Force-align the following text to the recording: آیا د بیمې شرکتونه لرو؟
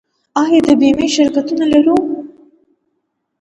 آیا 0.41 0.59
د 0.67 0.69
بیمې 0.79 1.07
شرکتونه 1.15 1.65
لرو؟ 1.73 1.95